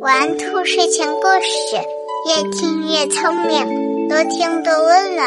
[0.00, 1.76] 玩兔睡前故事，
[2.28, 5.26] 越听越聪明，多听多温暖。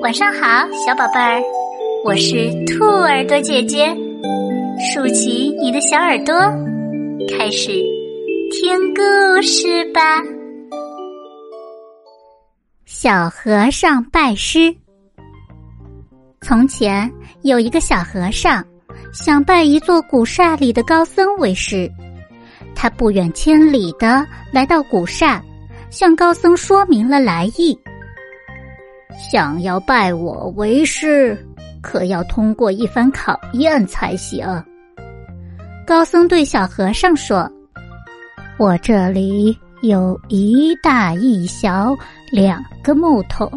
[0.00, 1.42] 晚上好，小宝贝儿，
[2.06, 3.94] 我是兔耳朵姐姐，
[4.80, 6.34] 竖起你的小耳朵，
[7.28, 7.72] 开始
[8.52, 10.22] 听故事吧。
[12.86, 14.74] 小和尚拜师。
[16.40, 17.12] 从前
[17.42, 18.64] 有一个小和尚，
[19.12, 21.90] 想拜一座古刹里的高僧为师。
[22.74, 25.42] 他不远千里的来到古刹，
[25.90, 27.76] 向高僧说明了来意。
[29.18, 31.36] 想要拜我为师，
[31.82, 34.46] 可要通过一番考验才行。
[35.84, 37.50] 高僧对小和尚说
[38.58, 41.96] ：“我这里有一大一小
[42.30, 43.50] 两个木桶，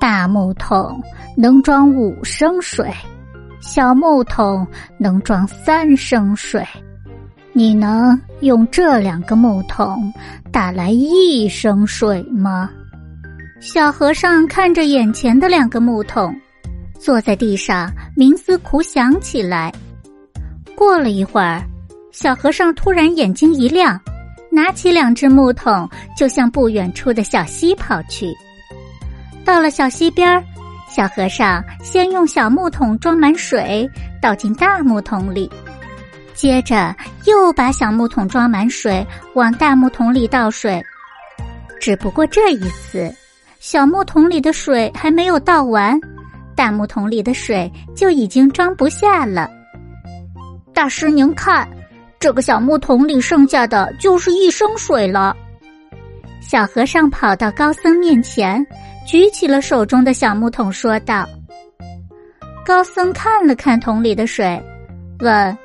[0.00, 1.02] 大木桶
[1.36, 2.90] 能装五升水，
[3.66, 4.66] 小木桶
[4.96, 6.64] 能装三升水。”
[7.52, 10.12] 你能用这两个木桶
[10.52, 12.70] 打来一升水吗？
[13.60, 16.34] 小和尚看着眼前的两个木桶，
[16.98, 19.72] 坐在地上冥思苦想起来。
[20.76, 21.62] 过了一会儿，
[22.12, 23.98] 小和尚突然眼睛一亮，
[24.50, 28.28] 拿起两只木桶就向不远处的小溪跑去。
[29.46, 30.44] 到了小溪边儿
[30.96, 33.86] 小和尚先用小木桶装满水，
[34.18, 35.52] 倒进大木桶里。
[36.32, 40.82] 接着又把小木桶装满水，往大木桶里倒水。
[41.78, 43.14] 只不过这一次，
[43.60, 46.00] 小木桶里的水还没有倒完，
[46.54, 49.50] 大木桶里的水就已经装不下了。
[50.72, 51.68] 大师，您看，
[52.18, 55.36] 这个小木桶里剩下的就是一升水了。
[56.40, 58.66] 小和尚跑到高僧面前，
[59.06, 61.28] 举起了手中的小木桶，说道
[62.66, 64.60] ：“高僧看了看桶里的水，
[65.20, 65.58] 问。”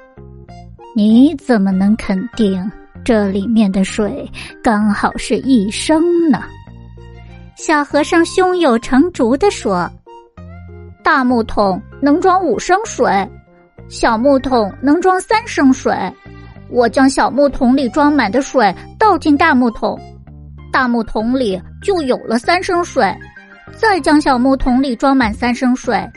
[0.93, 2.69] 你怎么能肯定
[3.03, 4.29] 这里面的水
[4.61, 6.43] 刚好是一升呢？
[7.55, 9.89] 小和尚胸有成竹地说
[11.01, 13.09] ：“大木桶能装五升水，
[13.87, 15.95] 小木桶能装三升水。
[16.69, 19.97] 我将小木桶里装满的水倒进大木桶，
[20.73, 23.03] 大木桶里就有了三升水。
[23.81, 26.07] 再将小木桶里装满三升水，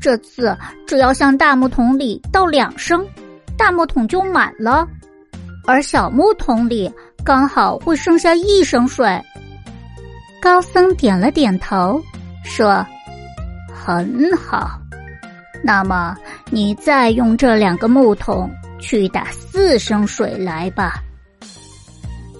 [0.00, 0.56] 这次
[0.86, 3.06] 只要向大木桶里倒两升。”
[3.54, 4.88] 大木桶就满了，
[5.66, 6.90] 而小木桶里
[7.22, 9.20] 刚好会剩下一升水。
[10.40, 12.02] 高僧点了点头，
[12.42, 12.84] 说
[13.70, 14.70] ：“很好，
[15.62, 16.16] 那么
[16.50, 18.50] 你再用这两个木桶
[18.80, 20.94] 去打四升水来吧。”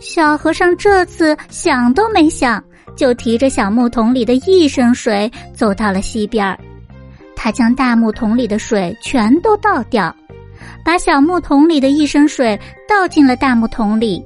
[0.01, 2.65] 小和尚这次想都没想，
[2.97, 6.59] 就提着小木桶里的一升水走到了溪边儿，
[7.35, 10.15] 他将大木桶里的水全都倒掉。
[10.85, 12.59] 把小木桶里的一升水
[12.89, 14.25] 倒进了大木桶里，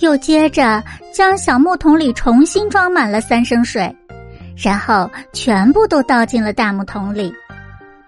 [0.00, 3.94] 又接着将小木桶里重新装满了三升水，
[4.56, 7.32] 然后全部都倒进了大木桶里。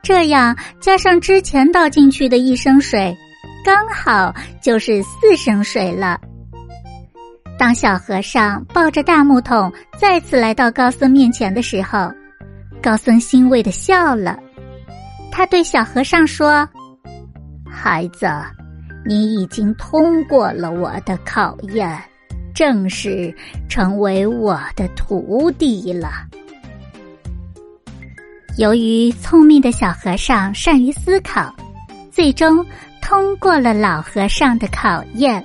[0.03, 3.15] 这样加上之前倒进去的一升水，
[3.65, 6.19] 刚好就是四升水了。
[7.59, 12.09] 当小和尚抱着大木桶再次来到高僧面前的时候，
[12.81, 14.39] 高僧欣慰的笑了，
[15.33, 16.67] 他对小和尚说。
[17.69, 18.31] 孩子，
[19.05, 22.01] 你已经通过了我的考验，
[22.55, 23.35] 正式
[23.69, 26.11] 成为我的徒弟了。
[28.57, 31.53] 由于聪明的小和尚善于思考，
[32.11, 32.65] 最终
[33.03, 35.45] 通过了老和尚的考验。